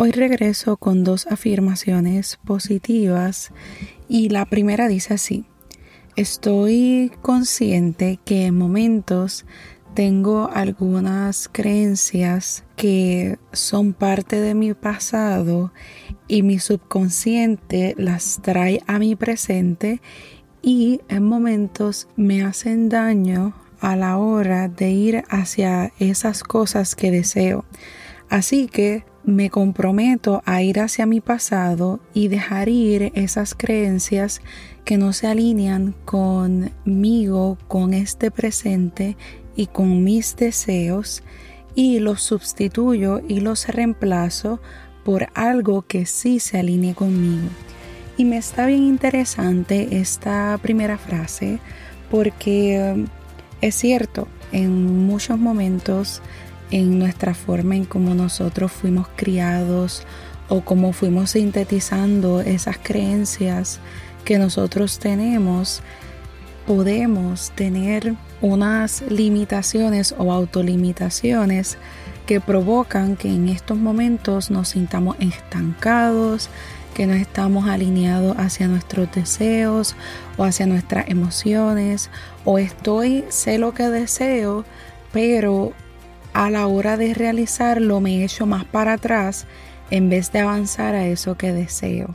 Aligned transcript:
Hoy 0.00 0.12
regreso 0.12 0.76
con 0.76 1.02
dos 1.02 1.26
afirmaciones 1.26 2.38
positivas 2.44 3.50
y 4.08 4.28
la 4.28 4.46
primera 4.46 4.86
dice 4.86 5.14
así, 5.14 5.44
estoy 6.14 7.10
consciente 7.20 8.20
que 8.24 8.46
en 8.46 8.56
momentos 8.56 9.44
tengo 9.94 10.50
algunas 10.52 11.48
creencias 11.48 12.62
que 12.76 13.40
son 13.52 13.92
parte 13.92 14.40
de 14.40 14.54
mi 14.54 14.72
pasado 14.72 15.72
y 16.28 16.44
mi 16.44 16.60
subconsciente 16.60 17.96
las 17.98 18.40
trae 18.40 18.80
a 18.86 19.00
mi 19.00 19.16
presente 19.16 20.00
y 20.62 21.00
en 21.08 21.24
momentos 21.24 22.06
me 22.14 22.44
hacen 22.44 22.88
daño 22.88 23.52
a 23.80 23.96
la 23.96 24.16
hora 24.16 24.68
de 24.68 24.90
ir 24.90 25.24
hacia 25.28 25.92
esas 25.98 26.44
cosas 26.44 26.94
que 26.94 27.10
deseo. 27.10 27.64
Así 28.28 28.68
que 28.68 29.07
me 29.24 29.50
comprometo 29.50 30.42
a 30.46 30.62
ir 30.62 30.80
hacia 30.80 31.06
mi 31.06 31.20
pasado 31.20 32.00
y 32.14 32.28
dejar 32.28 32.68
ir 32.68 33.12
esas 33.14 33.54
creencias 33.54 34.40
que 34.84 34.96
no 34.96 35.12
se 35.12 35.26
alinean 35.26 35.94
conmigo, 36.04 37.58
con 37.68 37.92
este 37.94 38.30
presente 38.30 39.16
y 39.54 39.66
con 39.66 40.04
mis 40.04 40.36
deseos 40.36 41.22
y 41.74 41.98
los 41.98 42.22
sustituyo 42.22 43.20
y 43.28 43.40
los 43.40 43.68
reemplazo 43.68 44.60
por 45.04 45.28
algo 45.34 45.82
que 45.82 46.06
sí 46.06 46.40
se 46.40 46.58
alinee 46.58 46.94
conmigo. 46.94 47.48
Y 48.16 48.24
me 48.24 48.36
está 48.36 48.66
bien 48.66 48.82
interesante 48.82 50.00
esta 50.00 50.58
primera 50.60 50.98
frase 50.98 51.60
porque 52.10 52.94
um, 52.94 53.06
es 53.60 53.74
cierto, 53.74 54.26
en 54.52 55.06
muchos 55.06 55.38
momentos 55.38 56.22
en 56.70 56.98
nuestra 56.98 57.34
forma 57.34 57.76
en 57.76 57.84
cómo 57.84 58.14
nosotros 58.14 58.72
fuimos 58.72 59.08
criados 59.16 60.02
o 60.48 60.62
cómo 60.62 60.92
fuimos 60.92 61.30
sintetizando 61.30 62.40
esas 62.40 62.78
creencias 62.78 63.80
que 64.24 64.38
nosotros 64.38 64.98
tenemos, 64.98 65.82
podemos 66.66 67.50
tener 67.52 68.14
unas 68.40 69.02
limitaciones 69.08 70.14
o 70.18 70.32
autolimitaciones 70.32 71.78
que 72.26 72.40
provocan 72.40 73.16
que 73.16 73.28
en 73.28 73.48
estos 73.48 73.78
momentos 73.78 74.50
nos 74.50 74.68
sintamos 74.68 75.16
estancados, 75.18 76.50
que 76.94 77.06
no 77.06 77.14
estamos 77.14 77.68
alineados 77.68 78.36
hacia 78.38 78.68
nuestros 78.68 79.10
deseos 79.12 79.96
o 80.36 80.44
hacia 80.44 80.66
nuestras 80.66 81.08
emociones, 81.08 82.10
o 82.44 82.58
estoy, 82.58 83.24
sé 83.30 83.56
lo 83.56 83.72
que 83.72 83.84
deseo, 83.84 84.64
pero 85.10 85.72
a 86.38 86.50
la 86.50 86.68
hora 86.68 86.96
de 86.96 87.14
realizarlo 87.14 88.00
me 88.00 88.24
echo 88.24 88.46
más 88.46 88.64
para 88.64 88.92
atrás 88.92 89.48
en 89.90 90.08
vez 90.08 90.30
de 90.30 90.38
avanzar 90.38 90.94
a 90.94 91.04
eso 91.04 91.36
que 91.36 91.52
deseo. 91.52 92.14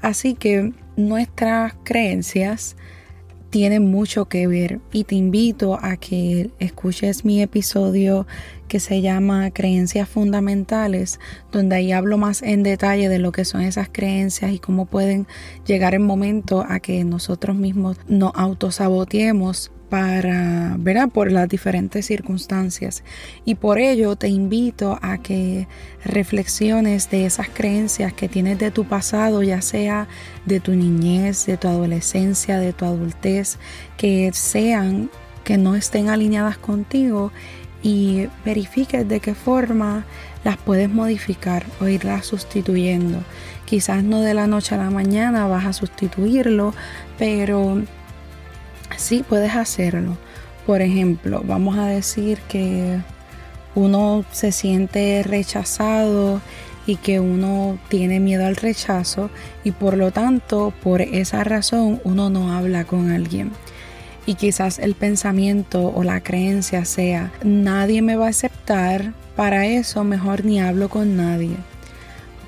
Así 0.00 0.32
que 0.32 0.72
nuestras 0.96 1.74
creencias 1.84 2.76
tienen 3.50 3.90
mucho 3.90 4.24
que 4.24 4.46
ver 4.46 4.80
y 4.90 5.04
te 5.04 5.16
invito 5.16 5.78
a 5.82 5.98
que 5.98 6.50
escuches 6.58 7.26
mi 7.26 7.42
episodio 7.42 8.26
que 8.68 8.80
se 8.80 9.02
llama 9.02 9.50
Creencias 9.50 10.08
Fundamentales, 10.08 11.20
donde 11.52 11.76
ahí 11.76 11.92
hablo 11.92 12.16
más 12.16 12.42
en 12.42 12.62
detalle 12.62 13.10
de 13.10 13.18
lo 13.18 13.32
que 13.32 13.44
son 13.44 13.60
esas 13.60 13.90
creencias 13.92 14.50
y 14.50 14.60
cómo 14.60 14.86
pueden 14.86 15.26
llegar 15.66 15.94
en 15.94 16.04
momento 16.04 16.64
a 16.66 16.80
que 16.80 17.04
nosotros 17.04 17.54
mismos 17.54 17.98
nos 18.08 18.32
autosaboteemos 18.34 19.72
para, 19.88 20.76
¿verdad? 20.78 21.08
Por 21.08 21.32
las 21.32 21.48
diferentes 21.48 22.06
circunstancias. 22.06 23.02
Y 23.44 23.54
por 23.54 23.78
ello 23.78 24.16
te 24.16 24.28
invito 24.28 24.98
a 25.02 25.18
que 25.18 25.66
reflexiones 26.04 27.10
de 27.10 27.26
esas 27.26 27.48
creencias 27.48 28.12
que 28.12 28.28
tienes 28.28 28.58
de 28.58 28.70
tu 28.70 28.84
pasado, 28.84 29.42
ya 29.42 29.62
sea 29.62 30.08
de 30.46 30.60
tu 30.60 30.72
niñez, 30.72 31.46
de 31.46 31.56
tu 31.56 31.68
adolescencia, 31.68 32.58
de 32.58 32.72
tu 32.72 32.84
adultez, 32.84 33.58
que 33.96 34.30
sean, 34.32 35.10
que 35.44 35.56
no 35.56 35.74
estén 35.74 36.08
alineadas 36.08 36.58
contigo 36.58 37.32
y 37.82 38.26
verifiques 38.44 39.08
de 39.08 39.20
qué 39.20 39.34
forma 39.34 40.04
las 40.44 40.56
puedes 40.56 40.88
modificar 40.88 41.64
o 41.80 41.88
irlas 41.88 42.26
sustituyendo. 42.26 43.22
Quizás 43.64 44.02
no 44.02 44.20
de 44.20 44.34
la 44.34 44.46
noche 44.46 44.74
a 44.74 44.78
la 44.78 44.90
mañana 44.90 45.46
vas 45.46 45.66
a 45.66 45.72
sustituirlo, 45.72 46.74
pero 47.18 47.82
Sí, 48.96 49.24
puedes 49.28 49.54
hacerlo. 49.54 50.16
Por 50.66 50.82
ejemplo, 50.82 51.42
vamos 51.46 51.78
a 51.78 51.86
decir 51.86 52.38
que 52.48 52.98
uno 53.74 54.24
se 54.32 54.52
siente 54.52 55.22
rechazado 55.22 56.40
y 56.86 56.96
que 56.96 57.20
uno 57.20 57.78
tiene 57.88 58.18
miedo 58.18 58.46
al 58.46 58.56
rechazo 58.56 59.30
y 59.62 59.72
por 59.72 59.96
lo 59.96 60.10
tanto 60.10 60.72
por 60.82 61.02
esa 61.02 61.44
razón 61.44 62.00
uno 62.04 62.30
no 62.30 62.52
habla 62.52 62.84
con 62.84 63.10
alguien. 63.10 63.50
Y 64.26 64.34
quizás 64.34 64.78
el 64.78 64.94
pensamiento 64.94 65.92
o 65.94 66.02
la 66.02 66.20
creencia 66.20 66.84
sea, 66.84 67.32
nadie 67.42 68.02
me 68.02 68.16
va 68.16 68.26
a 68.26 68.30
aceptar, 68.30 69.12
para 69.36 69.66
eso 69.66 70.04
mejor 70.04 70.44
ni 70.44 70.60
hablo 70.60 70.88
con 70.88 71.16
nadie. 71.16 71.56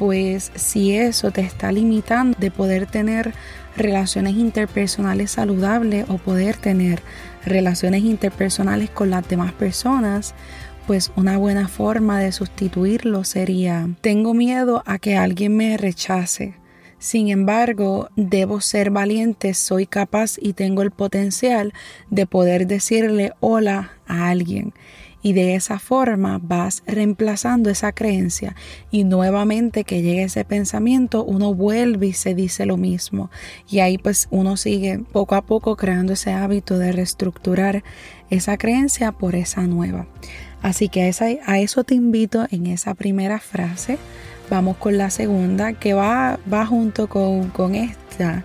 Pues 0.01 0.51
si 0.55 0.97
eso 0.97 1.31
te 1.31 1.43
está 1.43 1.71
limitando 1.73 2.35
de 2.41 2.51
poder 2.51 2.87
tener 2.87 3.35
relaciones 3.77 4.35
interpersonales 4.35 5.33
saludables 5.33 6.07
o 6.09 6.17
poder 6.17 6.57
tener 6.57 7.03
relaciones 7.45 8.05
interpersonales 8.05 8.89
con 8.89 9.11
las 9.11 9.29
demás 9.29 9.53
personas, 9.53 10.35
pues 10.87 11.13
una 11.17 11.37
buena 11.37 11.69
forma 11.69 12.19
de 12.19 12.33
sustituirlo 12.33 13.25
sería, 13.25 13.91
tengo 14.01 14.33
miedo 14.33 14.83
a 14.87 14.99
que 14.99 15.19
alguien 15.19 15.55
me 15.55 15.77
rechace. 15.77 16.55
Sin 16.99 17.29
embargo, 17.29 18.09
debo 18.17 18.63
ser 18.63 18.91
valiente, 18.91 19.53
soy 19.53 19.87
capaz 19.87 20.37
y 20.41 20.55
tengo 20.55 20.81
el 20.81 20.93
potencial 20.93 21.75
de 22.09 22.25
poder 22.25 22.67
decirle 22.67 23.35
hola 23.41 23.93
a 24.07 24.31
alguien 24.31 24.73
y 25.23 25.33
de 25.33 25.55
esa 25.55 25.79
forma 25.79 26.41
vas 26.43 26.83
reemplazando 26.87 27.71
esa 27.71 27.93
creencia 27.93 28.55
y 28.91 29.05
nuevamente 29.05 29.85
que 29.85 30.03
llegue 30.03 30.25
ese 30.25 30.45
pensamiento 30.45 31.25
uno 31.25 31.55
vuelve 31.55 32.09
y 32.09 32.13
se 32.13 32.35
dice 32.35 32.67
lo 32.67 32.77
mismo 32.77 33.31
y 33.69 33.81
ahí 33.81 33.99
pues 33.99 34.29
uno 34.31 34.57
sigue 34.57 35.01
poco 35.13 35.35
a 35.35 35.43
poco 35.43 35.77
creando 35.77 36.15
ese 36.15 36.33
hábito 36.33 36.79
de 36.79 36.93
reestructurar 36.93 37.83
esa 38.31 38.57
creencia 38.57 39.13
por 39.13 39.35
esa 39.35 39.63
nueva. 39.63 40.07
Así 40.63 40.89
que 40.89 41.11
a, 41.47 41.59
eso 41.59 41.85
te 41.85 41.95
invito 41.95 42.47
en 42.51 42.67
esa 42.67 42.95
primera 42.95 43.41
frase. 43.41 43.99
Vamos 44.51 44.77
con 44.77 44.99
la 44.99 45.11
segunda 45.11 45.73
que 45.73 45.95
va, 45.95 46.39
va 46.53 46.67
junto 46.67 47.09
con, 47.09 47.49
con 47.51 47.75
esta 47.75 48.45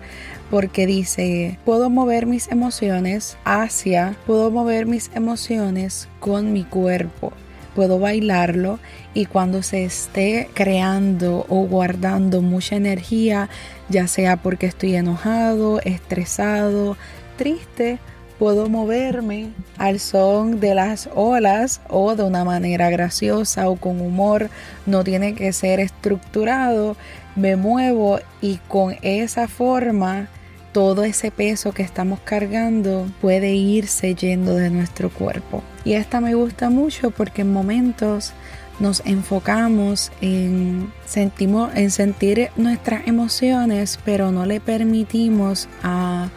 porque 0.50 0.86
dice, 0.86 1.58
puedo 1.64 1.90
mover 1.90 2.26
mis 2.26 2.48
emociones 2.48 3.36
hacia, 3.44 4.16
puedo 4.26 4.50
mover 4.50 4.86
mis 4.86 5.10
emociones 5.14 6.08
con 6.20 6.52
mi 6.52 6.64
cuerpo. 6.64 7.32
Puedo 7.74 7.98
bailarlo 7.98 8.78
y 9.12 9.26
cuando 9.26 9.62
se 9.62 9.84
esté 9.84 10.48
creando 10.54 11.44
o 11.50 11.66
guardando 11.66 12.40
mucha 12.40 12.76
energía, 12.76 13.50
ya 13.90 14.06
sea 14.08 14.38
porque 14.38 14.66
estoy 14.66 14.96
enojado, 14.96 15.80
estresado, 15.82 16.96
triste, 17.36 17.98
puedo 18.38 18.68
moverme 18.68 19.50
al 19.76 20.00
son 20.00 20.60
de 20.60 20.74
las 20.74 21.08
olas 21.14 21.80
o 21.88 22.14
de 22.14 22.22
una 22.22 22.44
manera 22.44 22.88
graciosa 22.88 23.68
o 23.68 23.76
con 23.76 24.00
humor. 24.00 24.48
No 24.86 25.04
tiene 25.04 25.34
que 25.34 25.52
ser 25.52 25.80
estructurado. 25.80 26.96
Me 27.34 27.56
muevo 27.56 28.20
y 28.40 28.56
con 28.68 28.96
esa 29.02 29.48
forma 29.48 30.28
todo 30.76 31.04
ese 31.04 31.30
peso 31.30 31.72
que 31.72 31.82
estamos 31.82 32.20
cargando 32.20 33.06
puede 33.22 33.54
irse 33.54 34.14
yendo 34.14 34.54
de 34.54 34.68
nuestro 34.68 35.08
cuerpo. 35.08 35.62
Y 35.86 35.94
esta 35.94 36.20
me 36.20 36.34
gusta 36.34 36.68
mucho 36.68 37.10
porque 37.12 37.40
en 37.40 37.50
momentos 37.50 38.34
nos 38.78 39.00
enfocamos 39.06 40.12
en, 40.20 40.92
sentimos, 41.06 41.74
en 41.74 41.90
sentir 41.90 42.50
nuestras 42.56 43.08
emociones, 43.08 43.98
pero 44.04 44.32
no 44.32 44.44
le 44.44 44.60
permitimos 44.60 45.66
a 45.82 46.28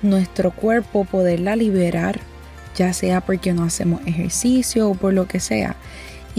nuestro 0.00 0.52
cuerpo 0.52 1.04
poderla 1.04 1.56
liberar, 1.56 2.20
ya 2.76 2.92
sea 2.92 3.20
porque 3.20 3.52
no 3.52 3.64
hacemos 3.64 4.00
ejercicio 4.06 4.90
o 4.90 4.94
por 4.94 5.12
lo 5.12 5.26
que 5.26 5.40
sea 5.40 5.74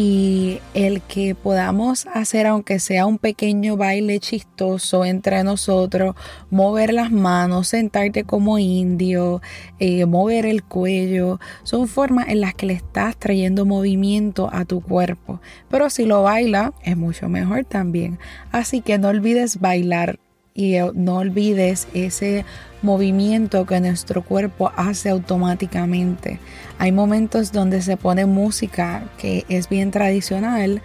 y 0.01 0.61
el 0.73 1.01
que 1.01 1.35
podamos 1.35 2.07
hacer 2.13 2.47
aunque 2.47 2.79
sea 2.79 3.05
un 3.05 3.17
pequeño 3.17 3.75
baile 3.75 4.21
chistoso 4.21 5.03
entre 5.03 5.43
nosotros, 5.43 6.15
mover 6.49 6.93
las 6.93 7.11
manos, 7.11 7.67
sentarte 7.67 8.23
como 8.23 8.59
indio, 8.59 9.41
eh, 9.77 10.05
mover 10.05 10.45
el 10.45 10.63
cuello, 10.63 11.41
son 11.63 11.89
formas 11.89 12.29
en 12.29 12.39
las 12.39 12.53
que 12.53 12.67
le 12.67 12.75
estás 12.75 13.17
trayendo 13.17 13.65
movimiento 13.65 14.49
a 14.53 14.63
tu 14.63 14.79
cuerpo. 14.79 15.41
Pero 15.69 15.89
si 15.89 16.05
lo 16.05 16.23
baila, 16.23 16.73
es 16.81 16.95
mucho 16.95 17.27
mejor 17.27 17.65
también. 17.65 18.19
Así 18.53 18.79
que 18.79 18.97
no 18.99 19.09
olvides 19.09 19.59
bailar 19.59 20.17
y 20.59 20.75
eh, 20.75 20.91
no 20.94 21.15
olvides 21.15 21.88
ese 21.94 22.44
movimiento 22.81 23.65
que 23.65 23.79
nuestro 23.79 24.25
cuerpo 24.25 24.73
hace 24.75 25.07
automáticamente. 25.07 26.39
Hay 26.79 26.91
momentos 26.91 27.53
donde 27.53 27.81
se 27.81 27.95
pone 27.95 28.25
música 28.25 29.06
que 29.17 29.45
es 29.47 29.69
bien 29.69 29.91
tradicional 29.91 30.81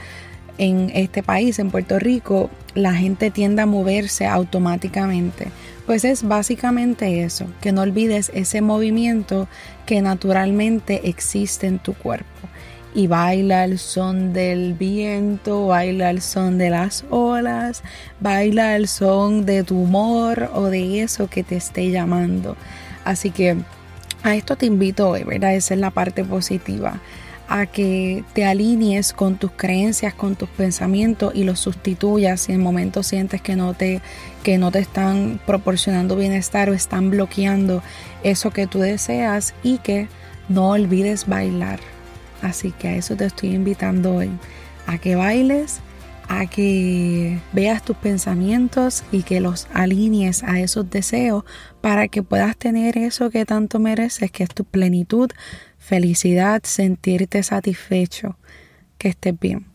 en 0.58 0.92
este 0.94 1.24
país, 1.24 1.58
en 1.58 1.72
Puerto 1.72 1.98
Rico, 1.98 2.50
la 2.76 2.94
gente 2.94 3.32
tiende 3.32 3.62
a 3.62 3.66
moverse 3.66 4.26
automáticamente. 4.26 5.48
Pues 5.86 6.04
es 6.04 6.22
básicamente 6.22 7.24
eso, 7.24 7.46
que 7.60 7.72
no 7.72 7.82
olvides 7.82 8.30
ese 8.32 8.60
movimiento 8.60 9.48
que 9.86 10.00
naturalmente 10.00 11.08
existe 11.08 11.66
en 11.66 11.80
tu 11.80 11.94
cuerpo. 11.94 12.48
Y 12.94 13.08
baila 13.08 13.64
el 13.64 13.78
son 13.78 14.32
del 14.32 14.74
viento, 14.74 15.66
baila 15.66 16.10
el 16.10 16.22
son 16.22 16.58
de 16.58 16.70
las 16.70 17.04
olas, 17.10 17.82
baila 18.20 18.76
el 18.76 18.86
son 18.86 19.44
de 19.46 19.64
tu 19.64 19.82
humor 19.82 20.50
o 20.54 20.66
de 20.66 21.02
eso 21.02 21.28
que 21.28 21.42
te 21.42 21.56
esté 21.56 21.90
llamando. 21.90 22.56
Así 23.04 23.30
que 23.30 23.56
a 24.22 24.36
esto 24.36 24.56
te 24.56 24.66
invito 24.66 25.08
hoy, 25.08 25.24
¿verdad? 25.24 25.54
Esa 25.54 25.74
es 25.74 25.80
la 25.80 25.90
parte 25.90 26.24
positiva 26.24 27.00
a 27.48 27.66
que 27.66 28.24
te 28.32 28.44
alinees 28.44 29.12
con 29.12 29.36
tus 29.36 29.50
creencias, 29.52 30.14
con 30.14 30.34
tus 30.34 30.48
pensamientos 30.48 31.34
y 31.34 31.44
los 31.44 31.60
sustituyas 31.60 32.42
si 32.42 32.52
en 32.52 32.60
momentos 32.60 33.06
sientes 33.06 33.42
que 33.42 33.54
no 33.54 33.74
te 33.74 34.00
que 34.42 34.56
no 34.58 34.70
te 34.70 34.78
están 34.78 35.40
proporcionando 35.46 36.16
bienestar 36.16 36.70
o 36.70 36.74
están 36.74 37.10
bloqueando 37.10 37.82
eso 38.22 38.50
que 38.50 38.66
tú 38.66 38.78
deseas 38.78 39.54
y 39.62 39.78
que 39.78 40.08
no 40.48 40.70
olvides 40.70 41.26
bailar. 41.26 41.80
Así 42.44 42.72
que 42.72 42.88
a 42.88 42.96
eso 42.96 43.16
te 43.16 43.24
estoy 43.24 43.54
invitando 43.54 44.16
hoy, 44.16 44.30
a 44.86 44.98
que 44.98 45.16
bailes, 45.16 45.80
a 46.28 46.44
que 46.44 47.38
veas 47.54 47.82
tus 47.82 47.96
pensamientos 47.96 49.02
y 49.10 49.22
que 49.22 49.40
los 49.40 49.66
alinees 49.72 50.42
a 50.42 50.60
esos 50.60 50.88
deseos 50.90 51.44
para 51.80 52.06
que 52.08 52.22
puedas 52.22 52.54
tener 52.58 52.98
eso 52.98 53.30
que 53.30 53.46
tanto 53.46 53.78
mereces, 53.78 54.30
que 54.30 54.44
es 54.44 54.50
tu 54.50 54.64
plenitud, 54.64 55.30
felicidad, 55.78 56.60
sentirte 56.64 57.42
satisfecho, 57.42 58.36
que 58.98 59.08
estés 59.08 59.40
bien. 59.40 59.73